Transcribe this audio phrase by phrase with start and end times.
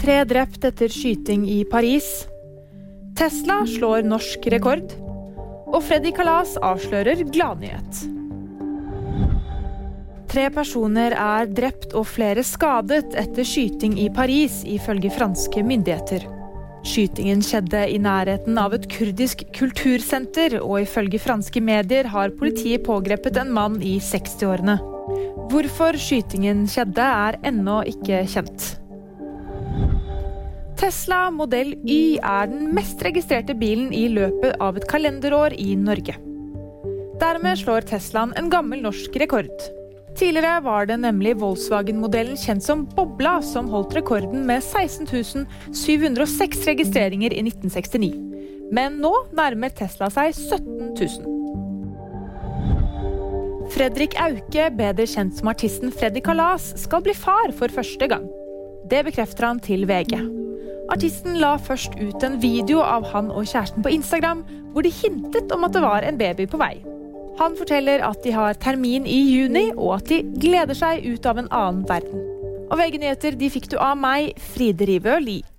[0.00, 2.06] Tre drept etter skyting i Paris.
[3.18, 4.94] Tesla slår norsk rekord.
[5.68, 8.00] Og Freddy Kalas avslører gladnyhet.
[10.32, 16.24] Tre personer er drept og flere skadet etter skyting i Paris, ifølge franske myndigheter.
[16.80, 23.36] Skytingen skjedde i nærheten av et kurdisk kultursenter, og ifølge franske medier har politiet pågrepet
[23.44, 24.80] en mann i 60-årene.
[25.52, 28.79] Hvorfor skytingen skjedde, er ennå ikke kjent.
[30.80, 36.14] Tesla modell Y er den mest registrerte bilen i løpet av et kalenderår i Norge.
[37.20, 39.52] Dermed slår Teslaen en gammel norsk rekord.
[40.16, 45.44] Tidligere var det nemlig Volkswagen-modellen kjent som Bobla som holdt rekorden med 16
[45.76, 48.16] 706 registreringer i 1969.
[48.72, 51.28] Men nå nærmer Tesla seg 17 000.
[53.76, 58.24] Fredrik Auke, bedre kjent som artisten Freddy Kalas, skal bli far for første gang.
[58.88, 60.39] Det bekrefter han til VG.
[60.90, 64.42] Artisten la først ut en video av han og kjæresten på Instagram,
[64.74, 66.80] hvor de hintet om at det var en baby på vei.
[67.38, 71.38] Han forteller at de har termin i juni, og at de gleder seg ut av
[71.40, 72.26] en annen verden.
[72.70, 75.49] Og VG-nyheter de fikk du av meg, Fride Rivøl, Lie.